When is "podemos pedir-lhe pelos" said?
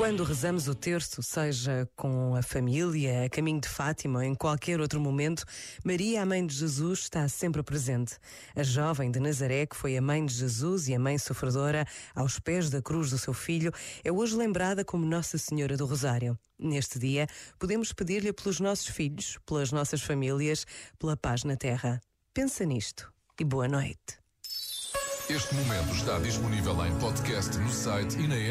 17.58-18.58